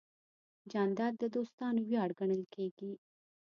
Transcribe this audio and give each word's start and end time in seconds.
جانداد 0.71 1.13
د 1.17 1.23
دوستانو 1.35 1.81
ویاړ 1.89 2.09
ګڼل 2.19 2.43
کېږي. 2.55 2.91